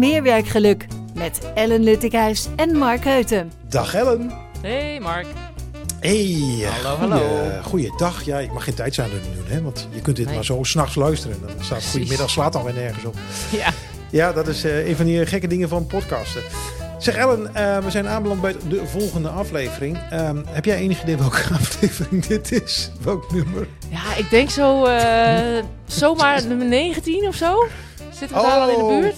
[0.00, 3.52] meer werkgeluk met Ellen Luttikhuis en Mark Heuten.
[3.68, 4.30] Dag Ellen.
[4.62, 5.26] Hey Mark.
[6.00, 6.36] Hey,
[6.82, 7.62] Hallo, goeie, hallo.
[7.62, 8.22] Goeiedag.
[8.24, 10.34] Ja, ik mag geen tijdsaanduiding doen, hè, want je kunt dit Nee.
[10.34, 11.36] maar zo s'nachts luisteren.
[11.40, 11.90] Dan staat Precies.
[11.90, 13.14] goedemiddag slaat alweer nergens op.
[13.50, 13.70] Ja,
[14.10, 16.42] Ja, dat is eh, een van die gekke dingen van podcasten.
[16.98, 19.98] Zeg Ellen, eh, we zijn aanbeland bij de volgende aflevering.
[20.10, 22.90] Ehm, heb jij enig idee welke aflevering dit is?
[23.02, 23.66] Welk nummer?
[23.88, 25.62] ja ik denk zo eh,
[26.00, 27.66] zomaar nummer 19 of zo.
[28.10, 29.00] Zitten we daar al in de Oh.
[29.00, 29.16] buurt?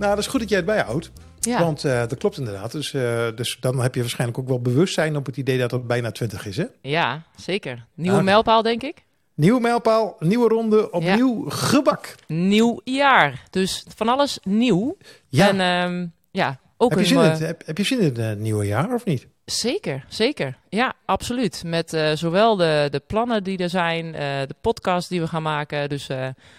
[0.00, 1.10] Nou, dat is goed dat jij het bijhoudt.
[1.40, 2.72] Ja, Want eh, dat klopt inderdaad.
[2.72, 5.86] Dus, eh, dus dan heb je waarschijnlijk ook wel bewustzijn op het idee dat het
[5.86, 6.56] bijna 20 is.
[6.56, 6.64] Hè?
[6.82, 7.86] ja zeker.
[7.94, 8.24] Nieuwe Ah.
[8.24, 9.04] mijlpaal denk ik.
[9.34, 12.14] Nieuwe mijlpaal, nieuwe ronde, opnieuw gebak.
[12.26, 13.42] Nieuw jaar.
[13.50, 14.96] Dus van alles nieuw.
[15.28, 17.10] Ja, En ehm, ja, ook heb, je een...
[17.10, 19.26] zin in eh, het, heb, heb je zin in het nieuwe jaar of niet?
[19.44, 20.56] Zeker, zeker.
[20.68, 21.62] Ja, absoluut.
[21.66, 24.12] Met zowel de, de plannen die er zijn,
[24.46, 25.88] de podcast die we gaan maken.
[25.88, 26.06] Dus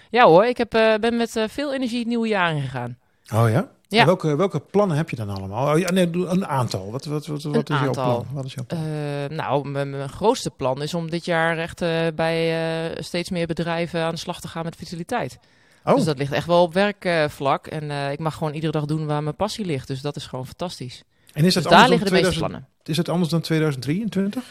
[0.10, 0.70] ja hoor, ik heb,
[1.02, 2.98] ben met veel energie het nieuwe jaar ingegaan.
[3.34, 3.70] Oh ja?
[3.88, 4.05] Ja.
[4.05, 5.73] Welke, welke plannen heb je dan allemaal?
[5.73, 6.91] Oh, ja, nee, een aantal.
[6.91, 8.26] Wat, wat, wat, wat is jouw plan?
[8.32, 8.82] Wat is jouw plan?
[8.82, 12.51] Eh, nou, mijn, mijn grootste plan is om dit jaar echt eh, bij
[12.91, 15.40] eh, steeds meer bedrijven aan de slag te gaan met vitaliteit.
[15.85, 17.68] oh, Dus dat ligt echt wel op werkvlak.
[17.68, 19.88] en ik mag gewoon iedere dag doen waar mijn passie ligt.
[19.88, 21.04] Dus dat is gewoon fantastisch.
[21.34, 22.68] en is Dus dat daar anders liggen de meeste 2000 plannen.
[22.84, 24.43] Is het anders dan 2023?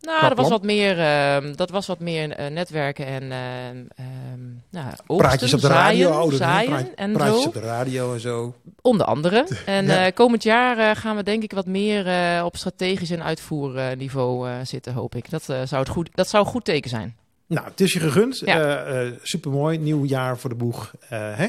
[0.00, 4.46] Nou, Qua dat was wat meer, ehm, dat was wat meer netwerken en ehm ehm
[4.70, 6.30] nou, oogsten, Praatjes op de radio.
[6.30, 7.48] zaaien, praat- en praatjes zo.
[7.48, 8.54] op de radio en zo.
[8.82, 9.46] Onder andere.
[9.66, 10.06] En Ja.
[10.06, 14.48] eh, komend jaar eh, gaan we denk ik wat meer eh, op strategisch en uitvoerniveau
[14.64, 15.30] zitten, hoop ik.
[15.30, 17.16] Dat, zou het goed, dat zou een goed teken zijn.
[17.46, 18.38] Nou, het is je gegund.
[18.38, 18.84] Ja.
[18.84, 19.78] Eh Super mooi.
[19.78, 20.92] Nieuw jaar voor de boeg.
[21.08, 21.46] Hè?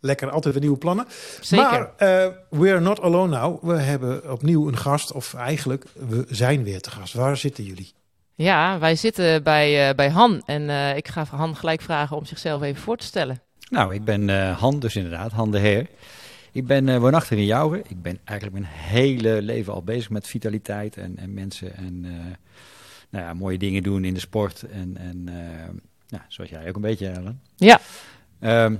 [0.00, 1.06] Lekker, altijd weer nieuwe plannen.
[1.40, 1.64] Zeker.
[1.70, 3.64] Maar eh we are not alone now.
[3.64, 5.12] We hebben opnieuw een gast.
[5.12, 7.14] Of eigenlijk, we zijn weer te gast.
[7.14, 7.92] Waar zitten jullie?
[8.34, 10.42] Ja, wij zitten bij, eh, bij Han.
[10.46, 13.40] En eh, ik ga Han gelijk vragen om zichzelf even voor te stellen.
[13.70, 15.86] Nou, ik ben eh, Han, dus inderdaad, Han de Heer.
[16.52, 17.82] Ik ben eh, woonachtig in Jouwen.
[17.88, 22.10] Ik ben eigenlijk mijn hele leven al bezig met vitaliteit en, en mensen en eh,
[23.10, 24.62] nou ja, mooie dingen doen in de sport.
[24.62, 25.74] En, en eh,
[26.06, 27.40] ja, zoals jij ook een beetje, Ellen.
[27.56, 27.80] Ja.
[28.40, 28.76] Ehm,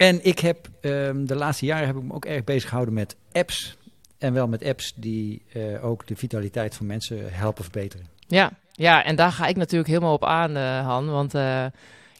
[0.00, 3.16] en ik heb ehm, de laatste jaren heb ik me ook erg bezig gehouden met
[3.32, 3.76] apps.
[4.18, 8.06] En wel met apps die eh, ook de vitaliteit van mensen helpen verbeteren.
[8.26, 11.10] Ja, ja, en daar ga ik natuurlijk helemaal op aan, eh, Han.
[11.10, 11.70] Want eh, Ja.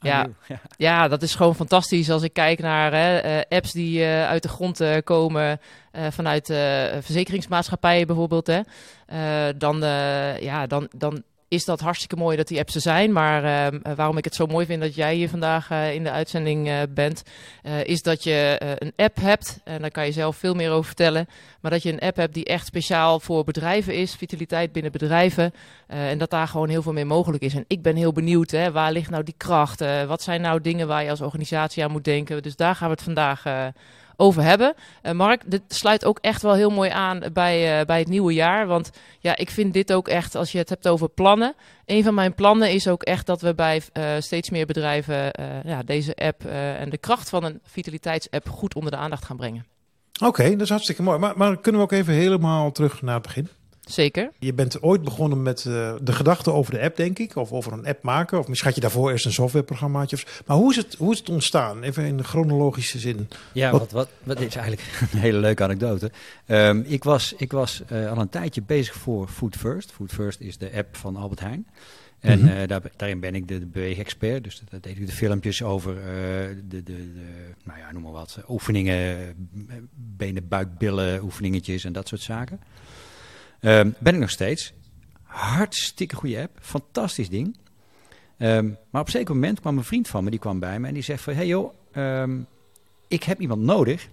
[0.01, 0.29] Ja.
[0.77, 4.81] Ja, dat is gewoon fantastisch als ik kijk naar hè, apps die uit de grond
[5.05, 5.61] komen
[6.11, 6.47] vanuit
[7.01, 8.47] verzekeringsmaatschappijen bijvoorbeeld.
[8.47, 8.61] Hè.
[9.57, 9.81] Dan,
[10.41, 13.13] ja, dan, dan is dat hartstikke mooi dat die apps er zijn.
[13.13, 16.11] Maar eh, waarom ik het zo mooi vind dat jij hier vandaag eh, in de
[16.11, 17.23] uitzending eh, bent,
[17.85, 19.61] is dat je een app hebt.
[19.65, 21.29] En daar kan je zelf veel meer over vertellen.
[21.61, 25.53] Maar dat je een app hebt die echt speciaal voor bedrijven is, vitaliteit binnen bedrijven.
[25.87, 27.55] En dat daar gewoon heel veel mee mogelijk is.
[27.55, 29.85] En ik ben heel benieuwd, hè, waar ligt nou die kracht?
[30.07, 32.43] Wat zijn nou dingen waar je als organisatie aan moet denken?
[32.43, 33.43] Dus daar gaan we het vandaag
[34.21, 34.75] over hebben.
[35.03, 38.33] Eh, Mark, dit sluit ook echt wel heel mooi aan bij, eh, bij het nieuwe
[38.33, 38.67] jaar.
[38.67, 41.55] Want ja, ik vind dit ook echt, als je het hebt over plannen.
[41.87, 45.33] Een van mijn plannen is ook echt dat we bij eh, steeds meer bedrijven
[45.65, 49.67] ja, deze app en de kracht van een vitaliteitsapp goed onder de aandacht gaan brengen.
[50.25, 51.19] Oké, dat is hartstikke mooi.
[51.19, 53.49] Maar, maar kunnen we ook even helemaal terug naar het begin?
[53.81, 54.31] Zeker.
[54.39, 57.37] Je bent ooit begonnen met eh, de gedachte over de app, denk ik.
[57.37, 58.39] Of over een app maken.
[58.39, 60.17] Of misschien had je daarvoor eerst een softwareprogrammaatje.
[60.17, 61.83] Of, maar hoe is, het, hoe is het ontstaan?
[61.83, 63.29] Even in de chronologische zin.
[63.53, 66.11] Ja, Wat- wat, wat, wat is eigenlijk een hele leuke anekdote.
[66.47, 69.93] Ehm, ik was, ik was eh, al een tijdje bezig voor Food First.
[69.93, 71.67] Food First is de app van Albert Heijn.
[72.21, 72.49] En Mhm.
[72.49, 74.45] eh, daar, daarin ben ik de, de beweegexpert.
[74.45, 77.13] Dus daar deed ik de filmpjes over eh, de, de, de,
[77.65, 79.35] nou ja, noem maar wat, oefeningen,
[80.17, 82.61] benen, buik, billen, oefeningetjes en dat soort zaken.
[83.61, 84.73] Ehm, ben ik nog steeds.
[85.23, 87.57] Hartstikke goede app, fantastisch ding.
[88.39, 90.89] Ehm, maar op een zeker moment kwam een vriend van me, die kwam bij me
[90.89, 91.35] en die zegt van...
[91.35, 92.41] Hey joh, ehm,
[93.09, 94.09] ik heb iemand nodig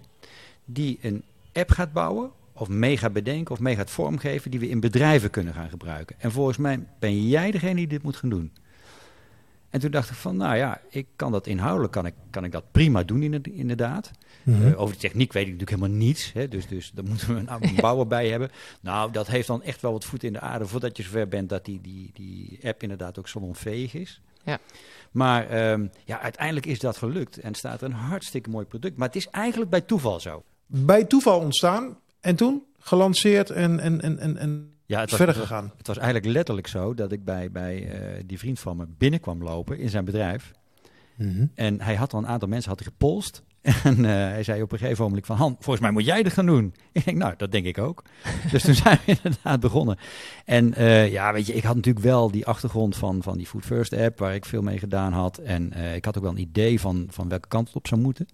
[0.64, 4.68] die een app gaat bouwen of mee gaat bedenken of mee gaat vormgeven die we
[4.68, 6.16] in bedrijven kunnen gaan gebruiken.
[6.18, 8.52] En volgens mij ben jij degene die dit moet gaan doen.
[9.70, 12.52] En toen dacht ik van, nou ja, ik kan dat inhoudelijk, kan ik, kan ik
[12.52, 14.10] dat prima doen inde- inderdaad.
[14.42, 14.66] Mhm.
[14.66, 16.32] Eh, over de techniek weet ik natuurlijk helemaal niets.
[16.32, 18.50] Hè, dus, dus daar moeten we een, een bouwer bij hebben.
[18.80, 21.48] Nou, dat heeft dan echt wel wat voet in de aarde voordat je zover bent
[21.48, 24.20] dat die, die, die app inderdaad ook salonveeg is.
[24.44, 24.58] Ja.
[25.10, 28.96] Maar ehm, ja, uiteindelijk is dat gelukt en staat een hartstikke mooi product.
[28.96, 30.44] Maar het is eigenlijk bij toeval zo.
[30.66, 31.98] Bij toeval ontstaan.
[32.20, 35.72] En toen gelanceerd en, en, en, en, en Ja, het was, verder gegaan.
[35.76, 39.42] Het was eigenlijk letterlijk zo dat ik bij, bij eh, die vriend van me binnenkwam
[39.42, 40.52] lopen in zijn bedrijf.
[41.16, 41.46] Mhm.
[41.54, 43.42] En hij had al een aantal mensen had gepolst.
[43.84, 45.36] En eh, hij zei op een gegeven moment van...
[45.36, 46.74] Han, volgens mij moet jij dit gaan doen.
[46.92, 48.02] Ik denk, nou, dat denk ik ook.
[48.52, 49.98] dus toen zijn we inderdaad begonnen.
[50.44, 53.64] En eh, ja, weet je, ik had natuurlijk wel die achtergrond van, van die Food
[53.64, 54.18] First app...
[54.18, 55.38] waar ik veel mee gedaan had.
[55.38, 58.26] En ik had ook wel een idee van, van welke kant het op zou moeten.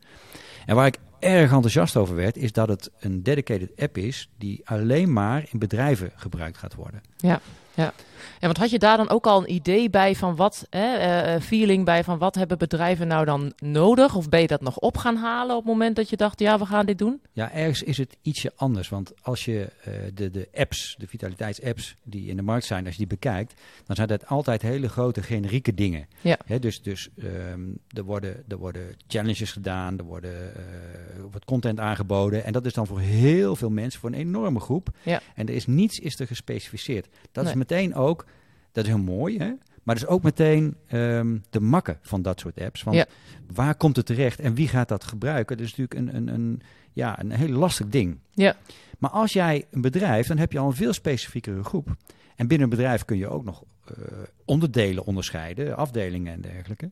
[0.66, 4.60] En waar ik erg enthousiast over werd, is dat het een dedicated app is die
[4.64, 7.02] alleen maar in bedrijven gebruikt gaat worden.
[7.16, 7.40] Ja,
[7.74, 7.92] ja.
[8.40, 11.40] Ja, want had je daar dan ook al een idee bij van wat, hè, uh,
[11.40, 14.14] feeling bij van wat hebben bedrijven nou dan nodig?
[14.14, 16.58] Of ben je dat nog op gaan halen op het moment dat je dacht, ja,
[16.58, 17.20] we gaan dit doen?
[17.32, 18.88] Ja, ergens is het ietsje anders.
[18.88, 22.92] Want als je uh, de, de apps, de vitaliteitsapps die in de markt zijn, als
[22.92, 26.06] je die bekijkt, dan zijn dat altijd hele grote generieke dingen.
[26.20, 26.38] Ja.
[26.46, 31.80] Hè, dus dus um, er, worden, er worden challenges gedaan, er worden, uh, wordt content
[31.80, 32.44] aangeboden.
[32.44, 34.88] En dat is dan voor heel veel mensen, voor een enorme groep.
[35.02, 35.20] Ja.
[35.34, 37.08] En er is niets is er gespecificeerd.
[37.32, 37.52] Dat Nee.
[37.52, 38.26] is meteen ook
[38.72, 39.52] dat is heel mooi, hè?
[39.82, 42.82] Maar is ook meteen um, de makken van dat soort apps.
[42.82, 43.06] Want Ja.
[43.54, 45.56] waar komt het terecht en wie gaat dat gebruiken?
[45.56, 46.60] Dat is natuurlijk een, een, een,
[46.92, 48.18] ja, een heel lastig ding.
[48.32, 48.56] Ja.
[48.98, 51.88] Maar als jij een bedrijf, dan heb je al een veel specifiekere groep.
[52.36, 53.64] En binnen een bedrijf kun je ook nog
[53.98, 54.04] uh,
[54.44, 56.90] onderdelen onderscheiden, afdelingen en dergelijke.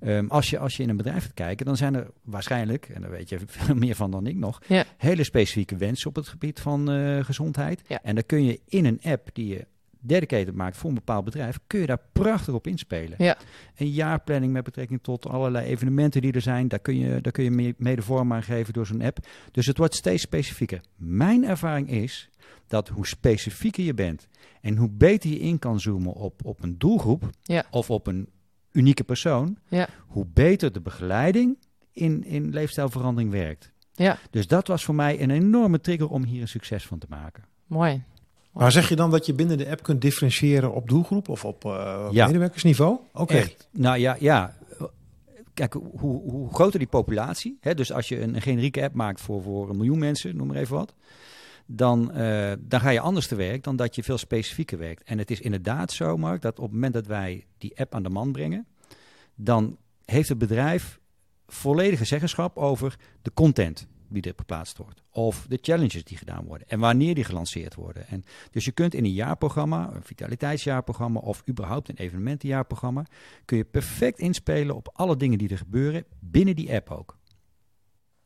[0.00, 3.00] Um, als, je, als je in een bedrijf gaat kijken, dan zijn er waarschijnlijk, en
[3.00, 4.84] daar weet je veel meer van dan ik nog, Ja.
[4.96, 7.82] hele specifieke wensen op het gebied van uh, gezondheid.
[7.86, 8.02] Ja.
[8.02, 9.66] En dan kun je in een app die je
[10.04, 13.14] dedicated maakt voor een bepaald bedrijf, kun je daar prachtig op inspelen.
[13.18, 13.36] Ja.
[13.76, 17.44] Een jaarplanning met betrekking tot allerlei evenementen die er zijn, daar kun je, daar kun
[17.44, 19.18] je mee, mede vorm aan geven door zo'n app.
[19.50, 20.80] Dus het wordt steeds specifieker.
[20.96, 22.28] Mijn ervaring is
[22.66, 24.28] dat hoe specifieker je bent
[24.60, 27.64] en hoe beter je in kan zoomen op, op een doelgroep Ja.
[27.70, 28.28] of op een
[28.72, 29.88] unieke persoon, Ja.
[30.06, 31.58] hoe beter de begeleiding
[31.92, 33.72] in, in leefstijlverandering werkt.
[33.94, 34.18] Ja.
[34.30, 37.44] Dus dat was voor mij een enorme trigger om hier een succes van te maken.
[37.66, 38.02] Mooi.
[38.52, 41.64] Maar zeg je dan dat je binnen de app kunt differentiëren op doelgroep of op
[41.64, 42.26] uh, Ja.
[42.26, 42.98] medewerkersniveau?
[43.12, 43.48] Oké.
[43.70, 44.56] Nou ja, ja.
[45.54, 49.20] Kijk, hoe, hoe groter die populatie, hè, dus als je een, een generieke app maakt
[49.20, 50.94] voor, voor een miljoen mensen, noem maar even wat,
[51.66, 55.02] dan, uh, dan ga je anders te werk dan dat je veel specifieker werkt.
[55.02, 58.02] En het is inderdaad zo, Mark, dat op het moment dat wij die app aan
[58.02, 58.66] de man brengen,
[59.34, 61.00] dan heeft het bedrijf
[61.46, 65.02] volledige zeggenschap over de content die er geplaatst wordt.
[65.10, 66.68] Of de challenges die gedaan worden.
[66.68, 68.08] En wanneer die gelanceerd worden.
[68.08, 73.06] En dus je kunt in een jaarprogramma, een vitaliteitsjaarprogramma of überhaupt een evenementenjaarprogramma,
[73.44, 77.20] kun je perfect inspelen op alle dingen die er gebeuren binnen die app ook.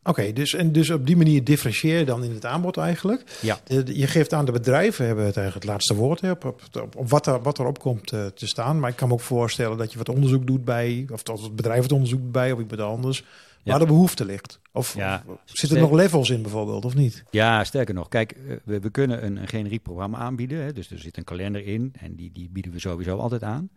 [0.06, 3.38] Oké, okay, dus, en dus op die manier differentieer je dan in het aanbod eigenlijk.
[3.40, 3.58] Ja.
[3.84, 7.10] Je geeft aan de bedrijven hebben het eigenlijk het laatste woord op, op, op, op
[7.10, 8.80] wat, er, wat erop komt uh, te staan.
[8.80, 11.56] Maar ik kan me ook voorstellen dat je wat onderzoek doet bij, of dat het
[11.56, 13.24] bedrijf het onderzoek doet bij of iemand anders.
[13.72, 14.60] Waar de behoefte ligt.
[14.72, 15.22] Of, ja.
[15.26, 17.24] of zitten er nog levels in bijvoorbeeld, of niet?
[17.30, 18.08] Ja, sterker nog.
[18.08, 20.62] Kijk, we, we kunnen een, een generiek programma aanbieden.
[20.62, 23.70] Hè, dus er zit een kalender in en die, die bieden we sowieso altijd aan.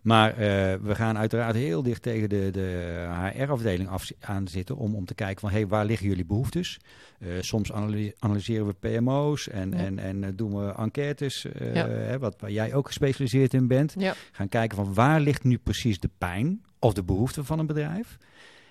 [0.00, 0.38] Maar uh,
[0.82, 3.90] we gaan uiteraard heel dicht tegen de, de HR-afdeling
[4.20, 6.78] aan zitten om, om te kijken van hey, waar liggen jullie behoeftes?
[7.18, 7.72] Uh, soms
[8.18, 9.76] analyseren we PMO's en, ja.
[9.76, 12.18] en, en doen we enquêtes, ja.
[12.18, 13.94] wat, waar jij ook gespecialiseerd in bent.
[13.98, 14.14] Ja.
[14.32, 18.18] Gaan kijken van waar ligt nu precies de pijn of de behoefte van een bedrijf?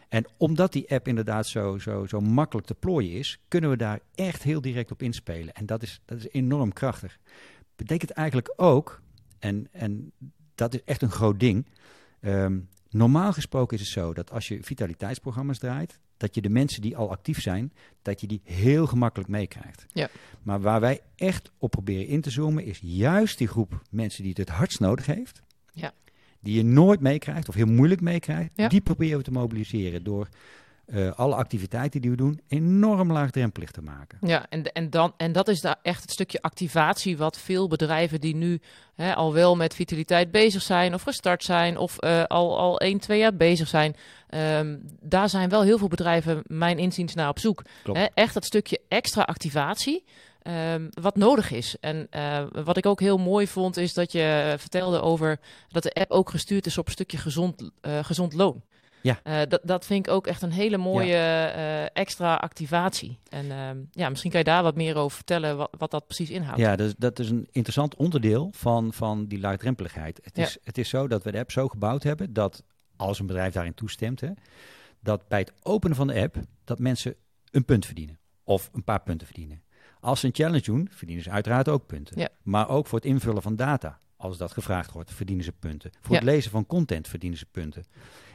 [0.10, 4.00] En omdat die app inderdaad zo, zo, zo makkelijk te plooien is, kunnen we daar
[4.16, 5.54] echt heel direct op inspelen.
[5.54, 7.20] En dat is, dat is enorm krachtig.
[7.76, 9.02] Betekent eigenlijk ook,
[9.40, 10.12] en, en
[10.56, 11.66] dat is echt een groot ding.
[12.22, 16.82] Um, normaal gesproken is het zo dat als je vitaliteitsprogramma's draait, dat je de mensen
[16.82, 19.86] die al actief zijn, dat je die heel gemakkelijk meekrijgt.
[19.94, 20.10] Ja.
[20.44, 24.32] Maar waar wij echt op proberen in te zoomen, is juist die groep mensen die
[24.32, 25.42] het het hardst nodig heeft.
[25.74, 25.94] Ja.
[26.42, 28.52] Die je nooit meekrijgt of heel moeilijk meekrijgt.
[28.56, 28.68] Ja.
[28.68, 30.28] Die proberen we te mobiliseren door
[30.94, 34.18] uh, alle activiteiten die we doen enorm laagdrempelig te maken.
[34.22, 38.22] Ja, en, en, dan, en dat is daar echt het stukje activatie wat veel bedrijven
[38.22, 38.60] die nu
[38.96, 43.00] hè, al wel met vitaliteit bezig zijn of gestart zijn of uh, al, al 1,
[43.00, 43.96] 2 jaar bezig zijn.
[44.30, 47.64] Um, daar zijn wel heel veel bedrijven mijn inziens naar op zoek.
[47.84, 50.04] Hè, echt dat stukje extra activatie.
[50.50, 51.76] Um, wat nodig is.
[51.80, 55.94] En uh, wat ik ook heel mooi vond, is dat je vertelde over dat de
[55.94, 58.64] app ook gestuurd is op een stukje gezond, uh, gezond loon.
[59.02, 59.20] Ja.
[59.24, 61.56] Uh, dat, dat vind ik ook echt een hele mooie ja.
[61.56, 63.20] uh, extra activatie.
[63.30, 66.30] En uh, ja, misschien kan je daar wat meer over vertellen wat, wat dat precies
[66.30, 66.60] inhoudt.
[66.60, 70.20] Ja, dat, dat is een interessant onderdeel van, van die laagdrempeligheid.
[70.24, 70.44] Het, Ja.
[70.44, 72.64] is, het is zo dat we de app zo gebouwd hebben dat
[72.96, 74.30] als een bedrijf daarin toestemt, hè,
[75.00, 77.16] dat bij het openen van de app dat mensen
[77.52, 78.20] een punt verdienen.
[78.44, 79.62] Of een paar punten verdienen.
[80.00, 82.20] Als ze een challenge doen, verdienen ze uiteraard ook punten.
[82.20, 82.30] Ja.
[82.44, 85.92] Maar ook voor het invullen van data, als dat gevraagd wordt, verdienen ze punten.
[86.02, 86.22] Voor Ja.
[86.22, 87.84] het lezen van content verdienen ze punten.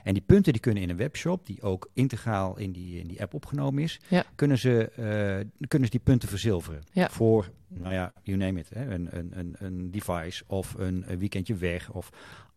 [0.04, 3.22] En die punten die kunnen in een webshop, die ook integraal in die, in die
[3.22, 4.24] app opgenomen is, Ja.
[4.34, 6.82] kunnen, ze, eh, kunnen ze die punten verzilveren.
[7.10, 11.18] Voor, nou ja, you name it, hè, een, een, een, een device of een, een
[11.18, 12.10] weekendje weg of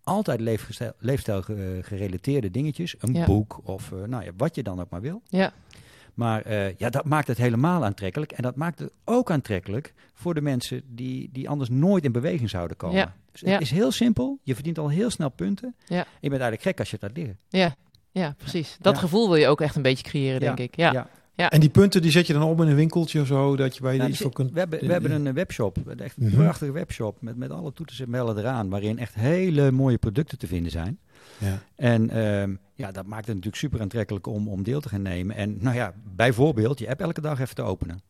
[0.03, 4.79] altijd leefstijl, leefstijl ge- gerelateerde dingetjes, een boek of eh, nou ja, wat je dan
[4.79, 5.21] ook maar wil.
[5.25, 5.53] Ja,
[6.17, 8.31] Maar eh, ja, dat maakt het helemaal aantrekkelijk.
[8.31, 12.49] En dat maakt het ook aantrekkelijk voor de mensen die, die anders nooit in beweging
[12.49, 12.97] zouden komen.
[12.97, 13.59] Ja, Dus het ja.
[13.59, 14.39] is heel simpel.
[14.43, 15.75] Je verdient al heel snel punten.
[15.85, 15.97] Ja.
[16.19, 17.37] Je bent eigenlijk gek als je het laat liggen.
[17.49, 17.75] ja,
[18.11, 18.77] ja, precies.
[18.81, 18.99] Dat Ja.
[18.99, 20.75] gevoel wil je ook echt een beetje creëren, denk ik.
[20.75, 21.07] Ja, ja.
[21.35, 21.49] Ja.
[21.49, 23.81] En die punten die zet je dan op in een winkeltje of zo, dat je
[23.81, 24.51] bij je Nou, iets voor kunt...
[24.51, 26.35] we, hebben, we hebben een webshop, een echt een Mhm.
[26.35, 30.47] prachtige webshop met, met alle toeters en bellen eraan, waarin echt hele mooie producten te
[30.47, 30.99] vinden zijn.
[31.37, 31.59] Ja.
[31.75, 35.35] En ehm, ja, dat maakt het natuurlijk super aantrekkelijk om, om deel te gaan nemen.
[35.35, 38.01] En nou ja, bijvoorbeeld je app elke dag even te openen.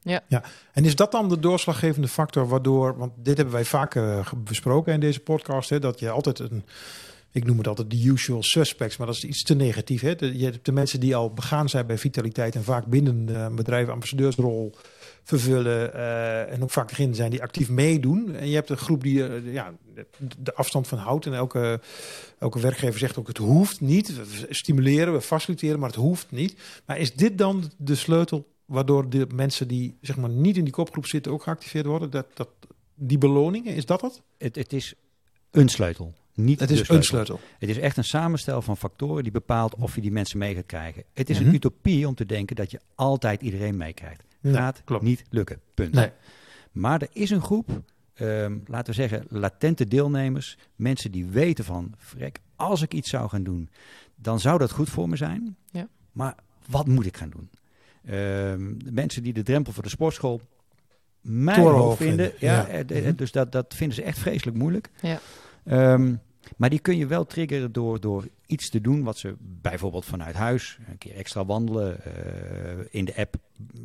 [0.74, 4.94] En is dat dan de doorslaggevende factor waardoor, want dit hebben wij vaker eh, besproken
[4.94, 6.64] in deze podcast, hè, dat je altijd een,
[7.32, 10.02] ik noem het altijd de usual suspects, maar dat is iets te negatief.
[10.02, 10.16] Hè?
[10.16, 13.42] De- je hebt de mensen die al begaan zijn bij vitaliteit en vaak binnen eh,
[13.42, 14.76] een bedrijf ambassadeursrol
[15.28, 18.36] vervullen eh, en ook vaak degene zijn die actief meedoen.
[18.36, 19.74] En je hebt een groep die eh, ja,
[20.38, 21.80] de, afstand van houdt en elke,
[22.40, 24.16] elke werkgever zegt ook het hoeft niet.
[24.16, 26.56] We stimuleren, we faciliteren, maar het hoeft niet.
[26.86, 30.74] Maar is dit dan de sleutel waardoor de mensen die zeg maar niet in die
[30.74, 32.10] kopgroep zitten ook geactiveerd worden?
[32.10, 32.50] Dat, dat,
[32.96, 34.22] die beloningen, is dat het?
[34.38, 34.94] Het, het is
[35.52, 36.14] een sleutel.
[36.34, 37.40] Niet Het is een sleutel.
[37.60, 40.66] Het is echt een samenstel van factoren die bepaalt of je die mensen mee gaat
[40.66, 41.04] krijgen.
[41.14, 41.48] Het is Mhm.
[41.48, 44.24] een utopie om te denken dat je altijd iedereen meekrijgt.
[44.42, 45.04] Nee, Gaat klopt.
[45.04, 45.60] niet lukken.
[45.74, 45.94] Punt.
[45.94, 46.12] Nee.
[46.72, 47.82] Maar er is een groep,
[48.14, 50.58] ehm, laten we zeggen, latente deelnemers.
[50.76, 53.70] Mensen die weten van, vrek, als ik iets zou gaan doen,
[54.16, 55.56] dan zou dat goed voor me zijn.
[55.72, 55.88] Ja.
[56.12, 56.36] Maar
[56.68, 57.50] wat moet ik gaan doen?
[58.78, 60.42] De mensen die de drempel voor de sportschool
[61.22, 62.32] mij Torenhoog hoog vinden.
[62.40, 62.68] Ja, ja.
[62.68, 63.16] eh, Mhm.
[63.16, 64.90] Dus dat, dat vinden ze echt vreselijk moeilijk.
[65.02, 65.20] Ja.
[65.64, 66.16] Ehm,
[66.58, 70.36] maar die kun je wel triggeren door, door iets te doen wat ze bijvoorbeeld vanuit
[70.36, 73.36] huis, een keer extra wandelen, eh, in de app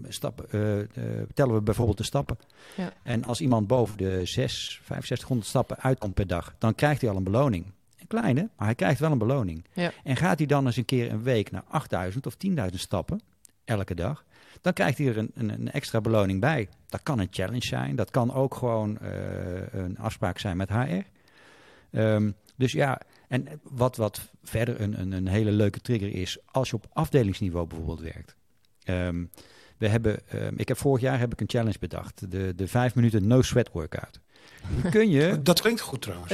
[0.09, 0.87] stappen, eh, eh,
[1.35, 2.39] tellen we bijvoorbeeld de stappen.
[2.77, 2.93] Ja.
[3.03, 7.17] En als iemand boven de 6, 6500 stappen uitkomt per dag, dan krijgt hij al
[7.17, 7.65] een beloning.
[7.99, 9.65] Een kleine, maar hij krijgt wel een beloning.
[9.73, 9.93] Ja.
[10.05, 13.21] En gaat hij dan eens een keer een week naar 8000 of 10.000 stappen,
[13.65, 14.25] elke dag,
[14.61, 16.69] dan krijgt hij er een, een, een extra beloning bij.
[16.89, 18.99] Dat kan een challenge zijn, dat kan ook gewoon
[19.71, 21.03] een afspraak zijn met HR.
[21.93, 26.71] Ehm, dus ja, en wat, wat verder een, een, een hele leuke trigger is, als
[26.71, 28.37] je op afdelingsniveau bijvoorbeeld werkt.
[28.85, 29.25] Ehm,
[29.79, 32.95] we hebben, ehm, ik heb vorig jaar heb ik een challenge bedacht, de, de vijf
[32.95, 34.21] minuten no sweat workout.
[34.91, 36.33] Kun je Dat klinkt goed trouwens.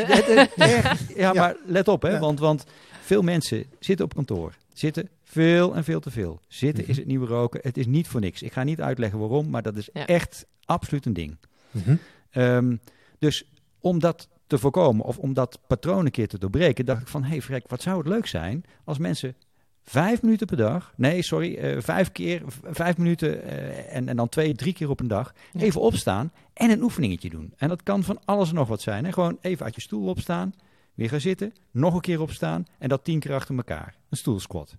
[0.56, 1.32] ja, Ja.
[1.32, 2.18] maar let op, hè, Ja.
[2.18, 2.64] want, want
[3.02, 4.54] veel mensen zitten op kantoor.
[4.72, 6.40] Zitten veel en veel te veel.
[6.48, 6.90] Zitten Mhm.
[6.90, 7.60] is het nieuwe roken.
[7.62, 8.42] Het is niet voor niks.
[8.42, 10.06] Ik ga niet uitleggen waarom, maar dat is Ja.
[10.06, 11.36] echt absoluut een ding.
[11.70, 11.96] Mhm.
[12.30, 12.76] Ehm,
[13.18, 13.44] dus
[13.80, 17.22] om dat te voorkomen of om dat patroon een keer te doorbreken, dacht ik van,
[17.22, 19.36] hé hey, Frek, wat zou het leuk zijn als mensen
[19.82, 24.28] vijf minuten per dag, nee, sorry, eh, vijf keer, vijf minuten eh, en, en dan
[24.28, 25.60] twee, drie keer op een dag, Ja.
[25.60, 27.52] even opstaan en een oefeningetje doen.
[27.56, 29.04] En dat kan van alles en nog wat zijn.
[29.04, 29.12] Hè?
[29.12, 30.54] Gewoon even uit je stoel opstaan,
[30.94, 33.94] weer gaan zitten, nog een keer opstaan en dat tien keer achter elkaar.
[34.10, 34.76] Een stoelsquat.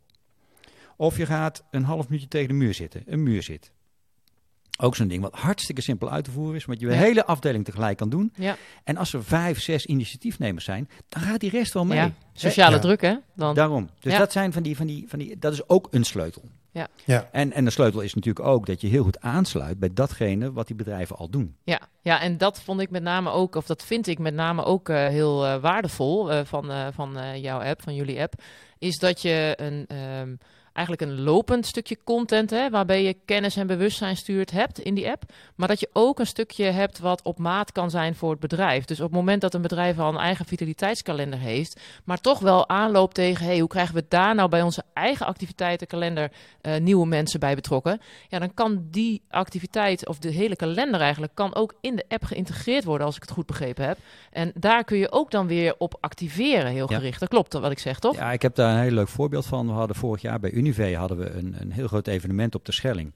[0.98, 3.72] Of je gaat een half minuutje tegen de muur zitten, een muurzit.
[4.82, 6.98] Ook zo'n ding wat hartstikke simpel uit te voeren is, wat je de Ja.
[7.00, 8.34] hele afdeling tegelijk kan doen.
[8.36, 8.56] Ja.
[8.84, 11.98] En als er vijf, zes initiatiefnemers zijn, dan gaat die rest wel mee.
[11.98, 12.82] Ja, sociale Ja.
[12.82, 13.16] druk hè?
[13.36, 13.56] Dan.
[13.56, 13.90] Daarom.
[14.00, 14.20] Dus Ja.
[14.20, 16.42] dat zijn van die, van die, van die, dat is ook een sleutel.
[17.06, 17.30] Ja.
[17.32, 20.68] En, en de sleutel is natuurlijk ook dat je heel goed aansluit bij datgene wat
[20.68, 21.56] die bedrijven al doen.
[21.64, 24.64] Ja, ja, en dat vond ik met name ook, of dat vind ik met name
[24.64, 28.34] ook eh, heel eh, waardevol eh, van, eh, van eh, jouw app, van jullie app.
[28.78, 30.36] Is dat je een, ehm,
[30.74, 35.10] eigenlijk een lopend stukje content, hè, waarbij je kennis en bewustzijn stuurt, hebt in die
[35.10, 35.24] app.
[35.56, 38.86] Maar dat je ook een stukje hebt wat op maat kan zijn voor het bedrijf.
[38.86, 42.70] Dus op het moment dat een bedrijf al een eigen vitaliteitskalender heeft, maar toch wel
[42.70, 47.40] aanloopt tegen, hey, hoe krijgen we daar nou bij onze eigen activiteitenkalender eh, nieuwe mensen
[47.40, 48.02] bij betrokken?
[48.28, 52.24] Ja, dan kan die activiteit, of de hele kalender eigenlijk, kan ook in de app
[52.24, 53.98] geïntegreerd worden, als ik het goed begrepen heb.
[54.32, 56.98] En daar kun je ook dan weer op activeren, heel Ja.
[56.98, 57.20] gericht.
[57.20, 58.16] Dat klopt wat ik zeg, toch?
[58.16, 59.68] Ja, ik heb daar een heel leuk voorbeeld van.
[59.68, 62.72] We hadden vorig jaar bij Unive hadden we een, een heel groot evenement op de
[62.72, 63.12] Schelling.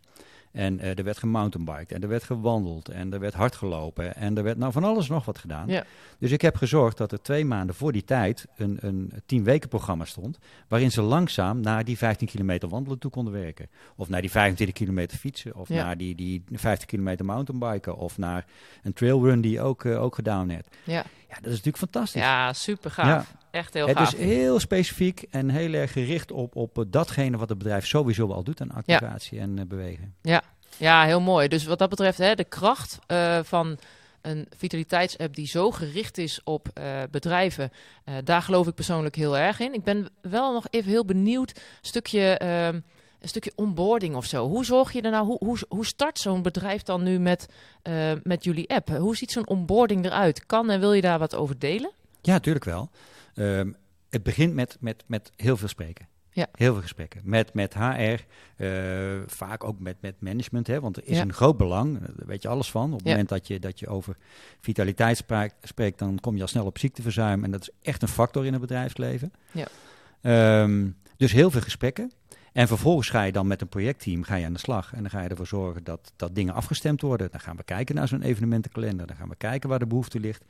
[0.54, 4.38] En eh, er werd gemountainbiked en er werd gewandeld en er werd hard gelopen en
[4.38, 5.68] er werd nou van alles nog wat gedaan.
[5.68, 5.84] Ja.
[6.20, 9.70] Dus ik heb gezorgd dat er twee maanden voor die tijd een, een tien weken
[9.70, 13.70] programma stond, waarin ze langzaam naar die 15 kilometer wandelen toe konden werken.
[13.96, 15.84] Of naar die 25 kilometer fietsen, of Ja.
[15.84, 18.46] naar die, die 50 kilometer mountainbiken, of naar
[18.84, 20.68] een trailrun die ook, eh, ook gedaan werd.
[20.84, 22.22] Ja, Ja, dat is natuurlijk fantastisch.
[22.22, 23.34] ja super gaaf.
[23.52, 24.14] Echt heel Het gaaf.
[24.14, 28.44] is heel specifiek en heel erg gericht op, op datgene wat het bedrijf sowieso al
[28.44, 30.14] doet aan activatie en eh, bewegen.
[30.22, 30.43] Ja,
[30.78, 31.48] heel mooi.
[31.48, 33.78] Dus wat dat betreft, hè, de kracht eh, van
[34.22, 37.72] een vitaliteitsapp die zo gericht is op eh, bedrijven,
[38.04, 39.74] eh, daar geloof ik persoonlijk heel erg in.
[39.74, 42.80] Ik ben wel nog even heel benieuwd, stukje, ehm,
[43.20, 44.48] een stukje onboarding of zo.
[44.48, 47.46] Hoe zorg je er nou, hoe, hoe, hoe start zo'n bedrijf dan nu met,
[48.24, 48.90] met jullie app?
[48.90, 50.46] Hoe ziet zo'n onboarding eruit?
[50.46, 51.92] Kan en wil je daar wat over delen?
[52.22, 52.90] Ja, natuurlijk wel.
[53.36, 53.72] Ehm,
[54.10, 56.08] het begint met, met, met heel veel spreken.
[56.34, 56.48] Ja.
[56.54, 57.22] Heel veel gesprekken.
[57.24, 57.82] Met, met HR,
[58.56, 58.68] eh,
[59.26, 60.68] vaak ook met, met management.
[60.68, 61.22] Hè, want er is Ja.
[61.22, 62.86] een groot belang, daar weet je alles van.
[62.92, 63.10] Op het Ja.
[63.12, 64.18] moment dat je, dat je over
[64.60, 67.44] vitaliteit spraak- spreekt, dan kom je al snel op ziekteverzuim.
[67.44, 69.34] En dat is echt een factor in het bedrijfsleven.
[69.52, 69.68] Ja.
[70.22, 70.88] Ehm,
[71.18, 72.12] dus heel veel gesprekken.
[72.54, 74.94] En vervolgens ga je dan met een projectteam ga je aan de slag.
[74.94, 77.32] En dan ga je ervoor zorgen dat, dat dingen afgestemd worden.
[77.32, 79.08] Dan gaan we kijken naar zo'n evenementenkalender.
[79.08, 80.44] Dan gaan we kijken waar de behoefte ligt.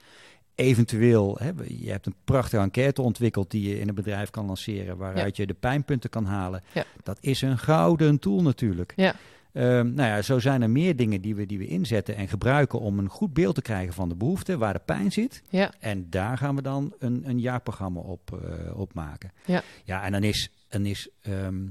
[0.56, 4.98] Eventueel, hè, je hebt een prachtige enquête ontwikkeld die je in een bedrijf kan lanceren.
[4.98, 6.64] Waaruit je de pijnpunten kan halen.
[6.74, 6.84] Ja.
[7.04, 8.94] Dat is een gouden tool natuurlijk.
[8.96, 9.16] Ja.
[9.54, 12.80] Ehm, nou ja, zo zijn er meer dingen die we, die we inzetten en gebruiken
[12.80, 15.44] om een goed beeld te krijgen van de behoefte, waar de pijn zit.
[15.50, 15.72] Ja.
[15.80, 18.40] En daar gaan we dan een, een jaarprogramma op,
[18.76, 19.32] op maken.
[19.46, 19.64] Ja.
[19.84, 21.66] ja, en dan is, dan is ehm,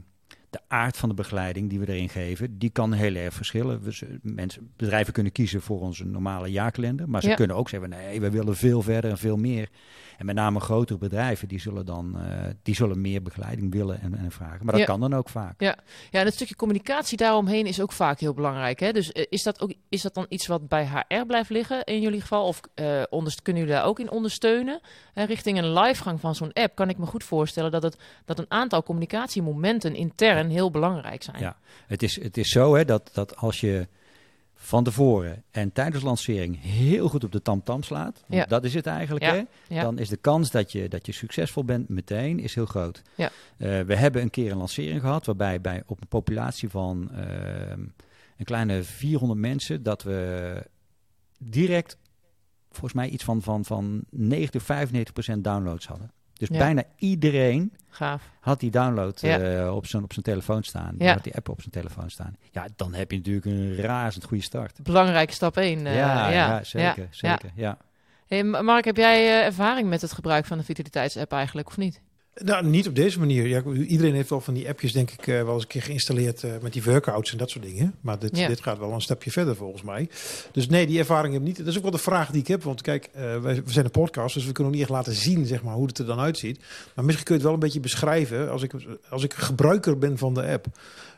[0.53, 3.83] de aard van de begeleiding die we erin geven, die kan heel erg verschillen.
[3.83, 7.35] We, mensen, bedrijven kunnen kiezen voor onze normale jaarkalender, maar ze Ja.
[7.35, 9.69] kunnen ook zeggen, nee, we willen veel verder en veel meer.
[10.19, 14.15] En met name grotere bedrijven, die zullen dan eh, die zullen meer begeleiding willen en,
[14.19, 14.59] en vragen.
[14.65, 14.87] Maar dat Ja.
[14.87, 15.61] kan dan ook vaak.
[15.61, 15.77] Ja,
[16.11, 18.81] en het stukje communicatie daaromheen is ook vaak heel belangrijk.
[18.81, 18.93] Hè?
[18.93, 22.01] Dus eh, is, dat ook, is dat dan iets wat bij HR blijft liggen in
[22.01, 22.47] jullie geval?
[22.47, 23.03] Of eh,
[23.43, 24.81] kunnen jullie daar ook in ondersteunen?
[25.15, 28.47] Richting een livegang van zo'n app kan ik me goed voorstellen dat, het, dat een
[28.51, 31.39] aantal communicatiemomenten intern heel belangrijk zijn.
[31.41, 31.57] Ja.
[31.87, 33.89] Het is, het is zo hè, dat, dat als je
[34.55, 38.45] van tevoren en tijdens lancering heel goed op de tamtam slaat, Ja.
[38.45, 39.43] dat is het eigenlijk, Ja, hè,
[39.75, 39.83] ja.
[39.83, 43.03] dan is de kans dat je, dat je succesvol bent meteen is heel groot.
[43.15, 43.31] Ja.
[43.57, 47.81] Eh, we hebben een keer een lancering gehad waarbij bij, op een populatie van ehm,
[48.37, 50.67] een kleine 400 mensen, dat we
[51.39, 51.97] direct
[52.71, 56.11] volgens mij iets van, van, van 90, 95 procent downloads hadden.
[56.35, 56.59] Dus Ja.
[56.59, 58.23] bijna iedereen Gaaf.
[58.41, 59.39] had die download Ja.
[59.39, 60.95] eh, op, zijn, op zijn telefoon staan.
[60.99, 61.13] Ja.
[61.13, 62.37] Had die app op zijn telefoon staan.
[62.51, 64.79] Ja, dan heb je natuurlijk een razend goede start.
[64.83, 65.81] Belangrijke stap 1.
[65.85, 67.07] ja, ja, zeker.
[67.11, 67.79] zeker ja.
[68.27, 71.77] Hey, Ma- Mark, heb jij eh, ervaring met het gebruik van de vitaliteitsapp eigenlijk, of
[71.77, 72.01] niet?
[72.35, 73.47] Nou, niet op deze manier.
[73.47, 76.43] Ja, iedereen heeft wel van die appjes, denk ik, eh, wel eens een keer geïnstalleerd
[76.45, 77.95] eh, met die workouts en dat soort dingen.
[78.01, 78.49] Maar dit, Ja.
[78.49, 80.09] dit gaat wel een stapje verder volgens mij.
[80.53, 81.57] Dus nee, die ervaring heb ik niet.
[81.59, 82.63] Dat is ook wel de vraag die ik heb.
[82.63, 85.13] Want kijk, eh, wij, we zijn een podcast, dus we kunnen ook niet echt laten
[85.15, 86.59] zien zeg maar, hoe het er dan uitziet.
[86.95, 88.73] Maar misschien kun je het wel een beetje beschrijven als ik,
[89.11, 90.67] als ik gebruiker ben van de app.